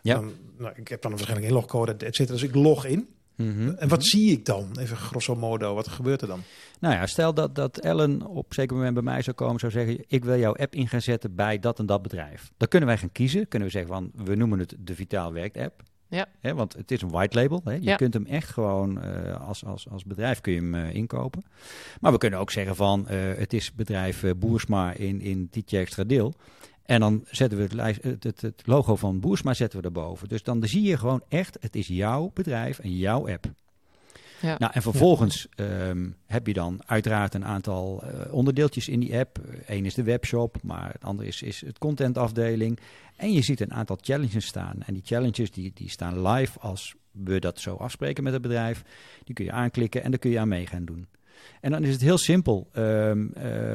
[0.02, 0.14] Ja.
[0.14, 2.38] Dan, nou, ik heb dan waarschijnlijk een logcode, et cetera.
[2.38, 3.08] Dus ik log in.
[3.36, 3.68] Mhm.
[3.68, 4.68] En wat zie ik dan?
[4.78, 6.40] Even grosso modo, wat gebeurt er dan?
[6.80, 9.72] Nou ja, stel dat, dat Ellen op een zeker moment bij mij zou komen, zou
[9.72, 12.50] zeggen: Ik wil jouw app in gaan zetten bij dat en dat bedrijf.
[12.56, 13.48] Dan kunnen wij gaan kiezen.
[13.48, 15.82] Kunnen we zeggen: van we noemen het de Vitaal Werkt app.
[16.08, 16.26] Ja.
[16.40, 17.60] Hè, want het is een white label.
[17.64, 17.72] Hè.
[17.72, 17.96] Je Ja.
[17.96, 21.44] kunt hem echt gewoon eh, als, als, als bedrijf kun je hem eh, inkopen.
[22.00, 26.04] Maar we kunnen ook zeggen van eh, het is bedrijf Boersma in, in Tietje Extra
[26.04, 26.34] Deel.
[26.84, 30.28] En dan zetten we het, het, het, het logo van Boersma zetten we erboven.
[30.28, 33.46] Dus dan zie je gewoon echt, het is jouw bedrijf en jouw app.
[34.40, 34.56] Ja.
[34.58, 39.38] Nou, en vervolgens ehm, heb je dan uiteraard een aantal eh, onderdeeltjes in die app.
[39.66, 42.78] Eén is de webshop, maar het andere is, is het contentafdeling.
[43.16, 44.82] En je ziet een aantal challenges staan.
[44.86, 48.82] En die challenges die, die staan live als we dat zo afspreken met het bedrijf.
[49.24, 51.06] Die kun je aanklikken en daar kun je aan mee gaan doen.
[51.60, 52.68] En dan is het heel simpel.
[52.72, 53.74] Ehm, eh,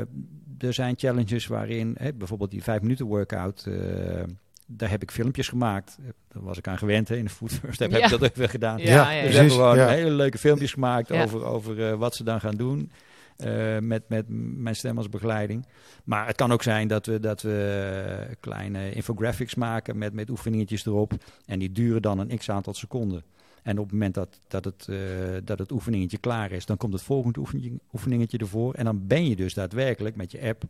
[0.60, 3.65] er zijn challenges waarin, hè, bijvoorbeeld die 5 minuten workout...
[3.67, 4.23] eh,
[4.71, 5.97] daar heb ik filmpjes gemaakt.
[6.27, 7.08] Daar was ik aan gewend.
[7.10, 7.15] Hè.
[7.15, 8.03] In de Food First heb Ja.
[8.03, 8.77] ik dat ook weer gedaan.
[8.77, 9.39] Ja, Ja, ja, Dus ja.
[9.41, 9.58] we precies.
[9.58, 9.88] hebben gewoon ja.
[10.03, 11.23] hele leuke filmpjes gemaakt Ja.
[11.23, 12.91] over, over eh, wat ze dan gaan doen.
[13.38, 14.25] eh, met, met
[14.58, 15.65] mijn stem als begeleiding.
[16.03, 20.29] Maar het kan ook zijn dat we, dat we eh, kleine infographics maken met, met
[20.29, 21.13] oefeningetjes erop.
[21.45, 23.23] En die duren dan een x aantal seconden.
[23.63, 24.98] En op het moment dat, dat, het, eh,
[25.43, 28.74] dat het oefeningetje klaar is, dan komt het volgende oefeningetje, oefeningetje ervoor.
[28.74, 30.63] En dan ben je dus daadwerkelijk met je app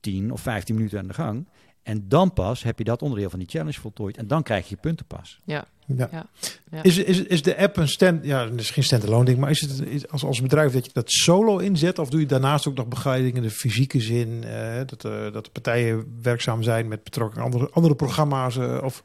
[0.00, 1.46] 10 of 15 minuten aan de gang.
[1.82, 4.16] En dan pas heb je dat onderdeel van die challenge voltooid.
[4.16, 5.40] En dan krijg je punten pas.
[5.44, 5.64] Ja.
[5.86, 6.28] Ja.
[6.70, 6.82] Ja.
[6.82, 9.60] Is, is, is de app een stand, ja, het is geen standalone ding, maar is
[9.60, 11.98] het is als, als bedrijf dat je dat solo inzet?
[11.98, 14.44] Of doe je daarnaast ook nog begeleiding in de fysieke zin?
[14.44, 18.56] eh, dat, eh, dat de partijen werkzaam zijn met betrokken andere, andere programma's?
[18.56, 19.00] eh, of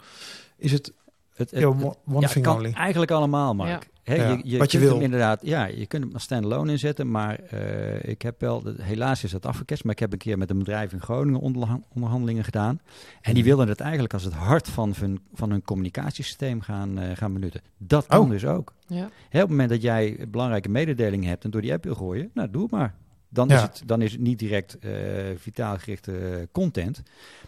[0.58, 0.94] is het
[1.42, 2.72] Het, het- ja, one, one ja, thing kan only?
[2.74, 3.70] eigenlijk allemaal, Mark.
[3.70, 3.80] Ja.
[4.14, 4.94] Je, je wat je kunt wil.
[4.94, 9.24] hem inderdaad, ja, je kunt hem als standalone inzetten, maar eh, ik heb wel, helaas
[9.24, 12.44] is dat afgeketst, maar ik heb een keer met een bedrijf in Groningen onderhan- onderhandelingen
[12.44, 12.80] gedaan.
[13.22, 13.44] En die Mhm.
[13.44, 17.62] wilden het eigenlijk als het hart van hun, van hun communicatiesysteem gaan, eh, gaan benutten.
[17.78, 18.30] Dat kan Oh.
[18.30, 18.74] dus ook.
[18.88, 19.06] Ja.
[19.06, 22.50] Op het moment dat jij belangrijke mededelingen hebt en door die app wil gooien, nou
[22.52, 22.94] doe het maar.
[23.34, 24.92] Dan, is, het, dan is het niet direct eh,
[25.36, 27.02] vitaal gerichte content,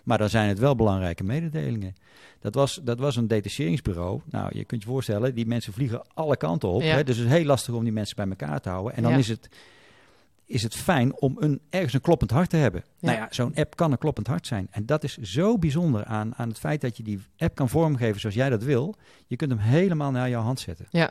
[0.04, 1.96] maar dan zijn het wel belangrijke mededelingen.
[2.40, 4.22] Dat was, dat was een detacheringsbureau.
[4.26, 6.82] Nou, je kunt je voorstellen, die mensen vliegen alle kanten op.
[6.82, 6.96] Ja.
[6.96, 7.04] Hè?
[7.04, 8.96] Dus het is heel lastig om die mensen bij elkaar te houden.
[8.96, 9.18] En dan Ja.
[9.18, 9.50] is, het,
[10.46, 12.84] is het fijn om een, ergens een kloppend hart te hebben.
[12.86, 13.08] Ja.
[13.08, 14.68] Nou ja, zo'n app kan een kloppend hart zijn.
[14.72, 18.20] En dat is zo bijzonder aan, aan het feit dat je die app kan vormgeven
[18.20, 18.96] zoals jij dat wil.
[19.28, 20.88] Je kunt hem helemaal naar jouw hand zetten.
[20.92, 21.04] Dus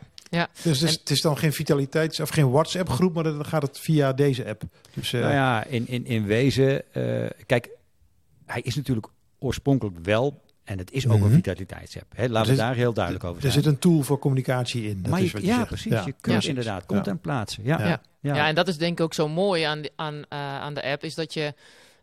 [0.63, 3.63] het is, En- het is dan geen vitaliteits- of geen WhatsApp groep, maar dan gaat
[3.63, 4.63] het via deze app.
[4.95, 7.69] Dus, eh, Nou ja, in, in, in wezen, eh, kijk,
[8.47, 9.07] hij is natuurlijk
[9.39, 11.25] oorspronkelijk wel, en het is ook Mhm.
[11.25, 12.13] een vitaliteitsapp.
[12.15, 12.23] Hè?
[12.23, 13.63] Laten Er we zit- daar heel duidelijk over er zijn.
[13.65, 15.03] zit een tool voor communicatie in.
[15.03, 15.67] Dat maar is je- wat je ja, zegt.
[15.69, 15.93] precies.
[15.93, 16.03] Ja.
[16.07, 16.49] Je kunt Ja.
[16.49, 16.87] inderdaad Ja.
[16.87, 17.65] content plaatsen.
[17.65, 18.01] Ja.
[18.23, 18.47] Ja.
[18.47, 21.15] En dat is denk ik ook zo mooi aan, aan, eh, aan de app, is
[21.15, 21.55] dat je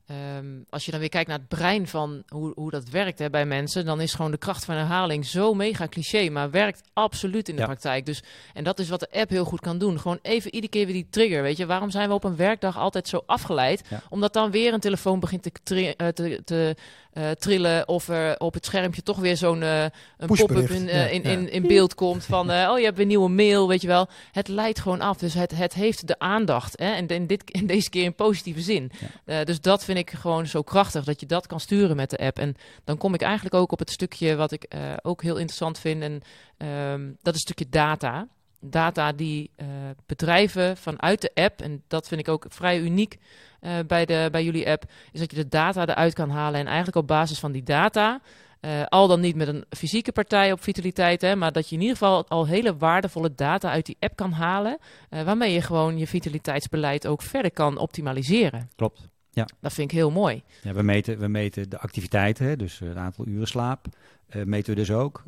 [0.05, 3.29] ehm, als je dan weer kijkt naar het brein van hoe, hoe dat werkt hè,
[3.29, 7.49] bij mensen, dan is gewoon de kracht van herhaling zo mega cliché, maar werkt absoluut
[7.49, 7.67] in de Ja.
[7.67, 8.05] praktijk.
[8.05, 9.99] Dus, en dat is wat de app heel goed kan doen.
[9.99, 11.41] Gewoon even iedere keer weer die trigger.
[11.41, 13.83] Weet je, waarom zijn we op een werkdag altijd zo afgeleid?
[13.89, 14.01] Ja.
[14.09, 16.75] Omdat dan weer een telefoon begint te, eh, te, te
[17.09, 20.67] eh, trillen of er op het schermpje toch weer zo'n een Pushbericht.
[20.67, 21.29] pop-up in, eh, Ja, in, ja.
[21.29, 24.07] in, in beeld komt van oh je hebt een nieuwe mail, weet je wel.
[24.31, 26.93] Het leidt gewoon af, dus het, het heeft de aandacht hè?
[26.93, 28.91] en in, dit, in deze keer in positieve zin.
[29.43, 32.39] Dus dat vind ik gewoon zo krachtig, dat je dat kan sturen met de app.
[32.39, 34.67] En dan kom ik eigenlijk ook op het stukje wat ik
[35.01, 36.21] ook heel interessant vind en
[36.57, 38.27] ehm, dat is een stukje data.
[38.61, 39.51] Data die
[40.05, 43.17] bedrijven vanuit de app, en dat vind ik ook vrij uniek
[43.59, 46.59] eh, bij, de, bij jullie app, is dat je de data eruit kan halen.
[46.59, 48.21] En eigenlijk op basis van die data,
[48.59, 51.81] eh, al dan niet met een fysieke partij op vitaliteit, hè, maar dat je in
[51.81, 54.77] ieder geval al hele waardevolle data uit die app kan halen,
[55.09, 58.69] eh, waarmee je gewoon je vitaliteitsbeleid ook verder kan optimaliseren.
[58.75, 59.07] Klopt.
[59.59, 60.43] Dat vind ik heel mooi.
[60.61, 63.85] Ja, we, meten, we meten de activiteiten, hè, dus het aantal uren slaap,
[64.43, 65.23] meten we dus ook.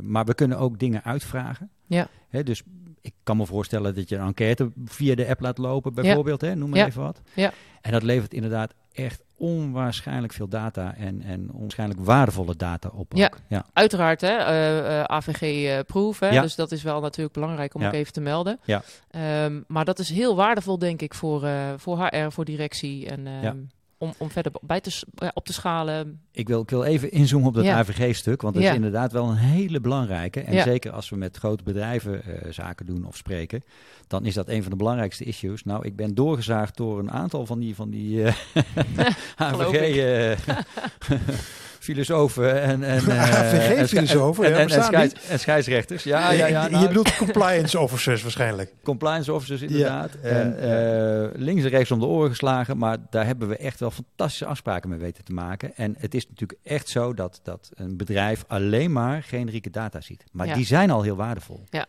[0.00, 1.70] Maar we kunnen ook dingen uitvragen.
[1.86, 2.08] Ja.
[2.28, 2.62] Hè, dus
[3.06, 6.40] ik kan me voorstellen dat je een enquête via de app laat lopen, bijvoorbeeld.
[6.40, 6.86] Hè, noem maar Ja.
[6.86, 7.20] even wat.
[7.34, 7.52] Ja.
[7.80, 13.12] En dat levert inderdaad echt onwaarschijnlijk veel data en, en onwaarschijnlijk waardevolle data op.
[13.14, 13.24] Ja.
[13.26, 13.38] Ook.
[13.48, 13.66] ja.
[13.72, 16.42] Uiteraard, hè, eh, eh, AVG-proof, hè, Ja.
[16.42, 17.86] dus dat is wel natuurlijk belangrijk om Ja.
[17.86, 18.58] ook even te melden.
[18.64, 18.82] Ja.
[19.10, 23.26] Ehm, maar dat is heel waardevol, denk ik, voor, eh, voor HR, voor directie en
[23.26, 23.54] ehm, Ja.
[23.98, 25.02] Om, om verder bij te,
[25.34, 26.20] op te schalen.
[26.32, 27.78] Ik wil, ik wil even inzoomen op dat Ja.
[27.78, 28.68] AVG-stuk, want dat Ja.
[28.70, 30.40] is inderdaad wel een hele belangrijke.
[30.40, 30.62] En Ja.
[30.62, 33.62] zeker als we met grote bedrijven eh, zaken doen of spreken,
[34.06, 35.62] dan is dat een van de belangrijkste issues.
[35.64, 38.34] Nou, ik ben doorgezaagd door een aantal van die, van die eh,
[39.36, 39.70] Geloof
[41.88, 41.96] ik.
[41.96, 46.04] AVG-filosofen en, en, eh, AVG-filosofen, en, ja, en, scheids- en scheidsrechters.
[46.04, 46.64] Ja, ja, ja.
[46.64, 48.72] je nou, bedoelt compliance officers waarschijnlijk.
[48.82, 50.16] compliance officers inderdaad.
[50.22, 52.78] Ja, en ja, eh, links en rechts om de oren geslagen.
[52.78, 55.76] Maar daar hebben we echt wel fantastische afspraken mee weten te maken.
[55.76, 60.24] En het is natuurlijk echt zo dat, dat een bedrijf alleen maar generieke data ziet.
[60.32, 60.54] Maar Ja.
[60.54, 61.64] die zijn al heel waardevol.
[61.70, 61.86] Ja.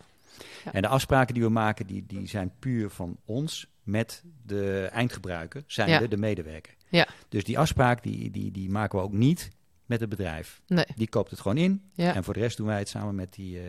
[0.65, 0.71] Ja.
[0.71, 5.63] En de afspraken die we maken, die, die zijn puur van ons met de eindgebruiker,
[5.67, 5.99] zijn Ja.
[5.99, 6.73] de, de medewerker.
[6.89, 7.07] Ja.
[7.29, 9.49] Dus die afspraak die, die, die maken we ook niet
[9.87, 10.61] met het bedrijf.
[10.67, 11.81] Nee, Die koopt het gewoon in.
[11.93, 12.15] ja.
[12.15, 13.63] En voor de rest doen wij het samen met die, eh,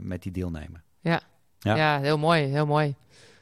[0.00, 0.82] met die deelnemer.
[1.00, 1.20] Ja.
[1.58, 1.76] Ja.
[1.76, 2.00] Ja.
[2.00, 2.86] heel mooi, heel mooi.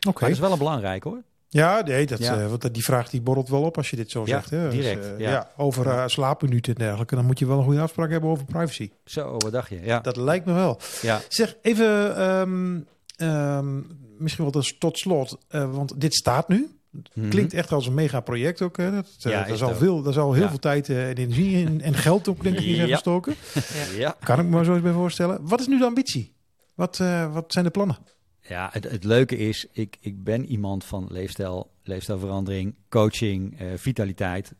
[0.08, 0.10] Oké.
[0.20, 1.22] Maar dat is wel een belangrijk hoor.
[1.48, 2.40] Ja, nee, dat, Ja.
[2.40, 4.50] eh, want die vraag die borrelt wel op als je dit zo Ja, zegt.
[4.50, 4.64] Hè.
[4.64, 5.50] Dus, direct, eh, ja.
[5.56, 7.14] over eh, slaapminuten en dergelijke.
[7.14, 8.90] Dan moet je wel een goede afspraak hebben over privacy.
[9.04, 9.80] Zo, wat dacht je?
[9.84, 10.00] Ja.
[10.00, 10.80] Dat lijkt me wel.
[11.02, 11.20] ja.
[11.28, 12.80] Zeg, even ehm,
[13.16, 13.80] ehm,
[14.18, 15.38] misschien wel dus tot slot.
[15.48, 16.76] eh, want dit staat nu.
[17.14, 17.28] Mhm.
[17.28, 18.76] Klinkt echt als een mega project ook.
[18.76, 18.90] Hè.
[18.90, 19.82] Dat, eh, Ja, daar, is zal het ook.
[19.82, 20.48] veel, daar zal heel Ja.
[20.48, 22.94] veel tijd eh, en energie en, en geld ook denk ik in zijn Ja.
[22.94, 23.34] gestoken.
[23.54, 23.96] Ja.
[23.98, 24.16] Ja.
[24.24, 25.38] Kan ik me maar zo eens bij voorstellen.
[25.48, 26.34] Wat is nu de ambitie?
[26.74, 27.98] Wat, eh, wat zijn de plannen?
[28.40, 34.54] Ja, het, het leuke is, ik, ik ben iemand van leefstijl, leefstijlverandering, coaching, eh, vitaliteit.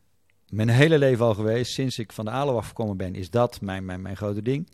[0.49, 1.71] Mijn hele leven al geweest.
[1.73, 4.69] Sinds ik van de Alo afgekomen ben, is dat mijn, mijn, mijn grote ding.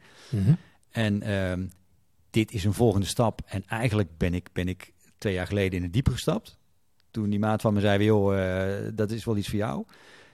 [0.89, 1.67] En ehm,
[2.29, 3.41] dit is een volgende stap.
[3.45, 6.57] En eigenlijk ben ik, ben ik twee jaar geleden in het diepe gestapt.
[7.11, 9.85] Toen die maat van me zei, joh, eh, dat is wel iets voor jou.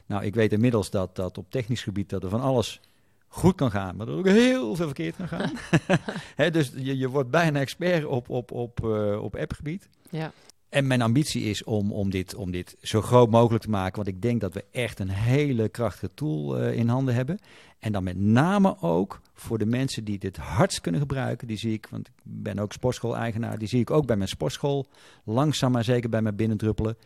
[0.05, 2.81] Nou, ik weet inmiddels dat, dat op technisch gebied dat er van alles
[3.27, 5.51] goed kan gaan, maar dat er ook heel veel verkeerd kan gaan.
[6.35, 9.89] Hè, dus je, je wordt bijna expert op, op, op, eh, op appgebied.
[10.09, 10.31] Ja.
[10.75, 13.95] En mijn ambitie is om, om, dit, om dit zo groot mogelijk te maken.
[13.95, 17.39] Want ik denk dat we echt een hele krachtige tool eh, in handen hebben.
[17.79, 21.47] En dan met name ook voor de mensen die dit hardst kunnen gebruiken.
[21.47, 23.57] Die zie ik, want ik ben ook sportschool-eigenaar.
[23.57, 24.87] Die zie ik ook bij mijn sportschool.
[25.23, 26.97] Langzaam maar zeker bij mij binnendruppelen.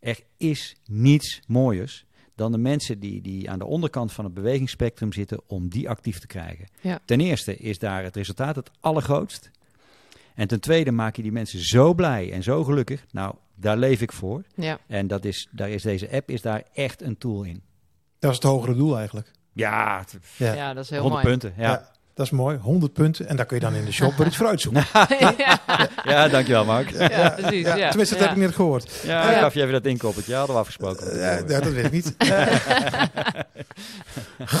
[0.00, 5.12] Er is niets mooiers dan de mensen die, die aan de onderkant van het bewegingsspectrum
[5.12, 5.40] zitten.
[5.46, 6.66] Om die actief te krijgen.
[6.80, 7.00] Ja.
[7.04, 9.50] Ten eerste is daar het resultaat het allergrootst.
[10.36, 13.04] En ten tweede maak je die mensen zo blij en zo gelukkig.
[13.10, 14.42] Nou, daar leef ik voor.
[14.54, 14.78] Ja.
[14.86, 17.62] En dat is, daar is deze app is daar echt een tool in.
[18.18, 19.30] Dat is het hogere doel eigenlijk.
[19.52, 20.04] Ja,
[20.36, 20.52] Ja.
[20.54, 21.36] ja, dat is heel 100 mooi.
[21.38, 21.62] punten.
[21.62, 21.70] Ja.
[21.70, 21.90] Ja.
[22.16, 23.28] Dat is mooi, 100 punten.
[23.28, 24.84] En daar kun je dan in de shop weer iets voor uitzoeken.
[25.18, 25.34] ja,
[26.04, 26.90] ja, dankjewel Mark.
[26.90, 27.66] Ja, ja, precies.
[27.66, 28.28] Ja, tenminste, dat ja.
[28.28, 28.84] heb ik net gehoord.
[28.84, 29.32] ik Ja.
[29.32, 30.34] gaf je even dat inkoppertje.
[30.34, 31.10] Hadden we afgesproken.
[31.20, 32.14] Eh, ja, dat weet ik niet.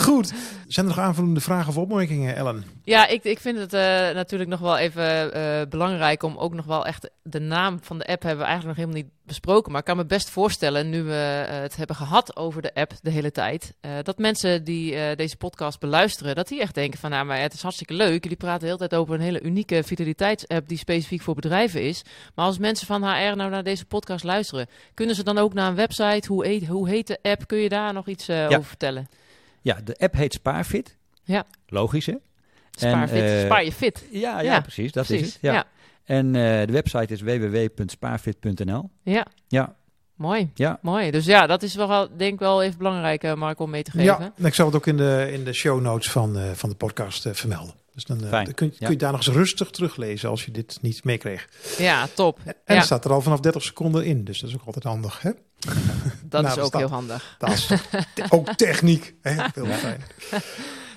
[0.04, 0.32] Goed.
[0.66, 2.64] Zijn er nog aanvullende vragen of opmerkingen, Ellen?
[2.82, 3.80] Ja, ik, ik vind het eh,
[4.14, 8.06] natuurlijk nog wel even eh, belangrijk om ook nog wel echt de naam van de
[8.06, 9.70] app hebben we eigenlijk nog helemaal niet besproken.
[9.70, 12.92] Maar ik kan me best voorstellen, nu we eh, het hebben gehad over de app
[13.02, 16.98] de hele tijd, eh, dat mensen die eh, deze podcast beluisteren, dat die echt denken
[16.98, 18.22] van, nou, maar het is hartstikke leuk.
[18.22, 22.02] Jullie praten de hele tijd over een hele unieke vitaliteitsapp die specifiek voor bedrijven is.
[22.34, 25.68] Maar als mensen van HR nou naar deze podcast luisteren, kunnen ze dan ook naar
[25.68, 26.28] een website?
[26.28, 27.46] Hoe heet, hoe heet de app?
[27.46, 28.46] Kun je daar nog iets Ja.
[28.46, 29.08] over vertellen?
[29.60, 30.96] Ja, de app heet Spaarfit.
[31.24, 31.44] Ja.
[31.66, 32.14] Logisch, hè?
[32.70, 34.04] Spaar, fit, eh, spaar je fit.
[34.10, 34.92] Ja, ja, Ja, precies.
[34.92, 35.26] Dat Precies.
[35.26, 35.42] is het.
[35.42, 35.52] Ja.
[35.52, 35.64] ja.
[36.06, 38.90] En eh, de website is www.spaarfit.nl.
[39.02, 39.26] ja.
[39.48, 39.76] Ja.
[40.16, 40.50] Mooi.
[40.54, 40.78] Ja.
[40.82, 41.10] Mooi.
[41.10, 43.90] Dus ja, dat is wel, denk ik wel even belangrijk, uh, Mark, om mee te
[43.90, 44.04] geven.
[44.04, 46.68] Ja, en ik zal het ook in de, in de show notes van, uh, van
[46.68, 47.74] de podcast uh, vermelden.
[47.94, 51.04] Dus dan, dan kun, kun, je daar nog eens rustig teruglezen als je dit niet
[51.04, 51.48] meekreeg.
[51.78, 52.38] Ja, top.
[52.44, 52.74] En ja.
[52.74, 55.22] er staat er al vanaf 30 seconden in, dus dat is ook altijd handig.
[55.22, 55.30] Hè?
[56.22, 57.36] Dat nou, is ook dat, heel handig.
[57.38, 57.70] Dat is
[58.28, 59.14] ook techniek.
[59.22, 59.32] Hè?
[59.54, 60.00] Heel fijn.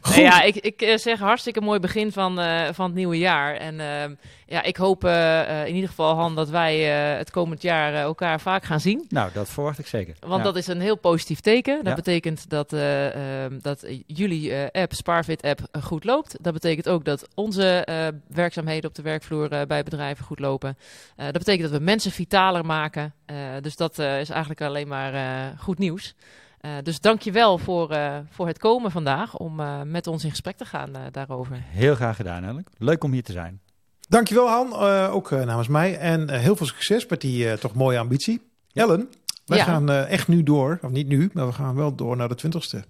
[0.10, 3.56] Nee, ja, ik, ik zeg hartstikke mooi begin van, uh, van het nieuwe jaar.
[3.56, 6.80] En uh, ja, ik hoop uh, in ieder geval, Han, dat wij
[7.18, 9.06] het komend jaar elkaar vaak gaan zien.
[9.10, 10.16] Nou, dat verwacht ik zeker.
[10.20, 10.44] Want ja.
[10.44, 11.76] dat is een heel positief teken.
[11.76, 11.96] Dat Ja.
[11.96, 16.36] betekent dat, ehm, dat jullie app, Sparfit app, goed loopt.
[16.42, 17.88] Dat betekent ook dat onze
[18.28, 20.78] werkzaamheden op de werkvloer bij bedrijven goed lopen.
[21.16, 23.14] dat betekent dat we mensen vitaler maken.
[23.62, 25.14] dus dat is eigenlijk alleen maar
[25.58, 26.16] goed nieuws.
[26.62, 30.24] Uh, dus dank je wel voor, uh, voor het komen vandaag om uh, met ons
[30.24, 31.58] in gesprek te gaan daarover.
[31.66, 32.66] Heel graag gedaan, Ellen.
[32.78, 33.62] Leuk om hier te zijn.
[34.08, 34.74] Dankjewel, Han.
[35.10, 35.98] ook namens mij.
[35.98, 38.42] En heel veel succes met die toch mooie ambitie.
[38.74, 39.10] Ellen,
[39.46, 39.64] wij Ja.
[39.64, 40.80] gaan echt nu door.
[40.82, 42.84] Of niet nu, maar we gaan wel door naar de twintigste.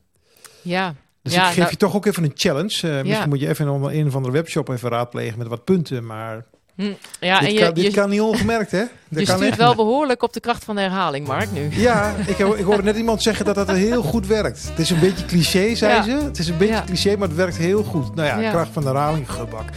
[0.61, 2.79] Ja, Dus Ja, ik geef nou- je toch ook even een challenge.
[2.81, 3.03] Eh, Ja.
[3.03, 6.05] Misschien moet je even onder een of andere webshop even raadplegen met wat punten.
[6.05, 6.45] Maar
[6.85, 8.83] hm, ja dit, en je, kan, dit je, kan niet ongemerkt, hè?
[9.09, 11.67] Dat je kan stuurt echt wel behoorlijk op de kracht van de herhaling, Mark, nu.
[11.71, 14.63] Ja, ik, heb- ik hoorde net iemand zeggen dat dat heel goed werkt.
[14.69, 16.03] Het is een beetje cliché, zei Ja.
[16.03, 16.11] ze.
[16.11, 16.83] Het is een beetje Ja.
[16.85, 18.15] cliché, maar het werkt heel goed.
[18.15, 18.49] Nou ja, Ja.
[18.51, 19.69] kracht van de herhaling, gebak.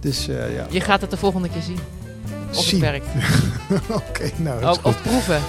[0.00, 1.78] Dus eh, ja, Je gaat het de volgende keer zien.
[2.54, 2.82] Of Zien.
[2.82, 3.06] het werkt.
[4.08, 4.30] oké.
[4.36, 4.94] nou, dat is Ook, goed.
[4.94, 5.40] of proeven.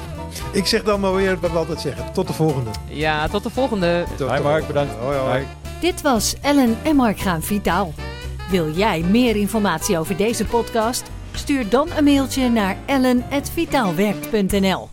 [0.51, 2.05] Ik zeg dan maar weer wat we altijd zeggen.
[2.13, 2.69] Tot de volgende.
[2.87, 4.03] Ja, tot de volgende.
[4.17, 4.67] Tot Hi Mark, volgende.
[4.67, 4.93] bedankt.
[5.03, 5.29] Hoi, hoi.
[5.29, 5.45] Hoi.
[5.81, 7.93] Dit was Ellen en Mark gaan vitaal.
[8.49, 11.11] Wil jij meer informatie over deze podcast?
[11.31, 14.90] Stuur dan een mailtje naar ellen.vitaalwerkt.nl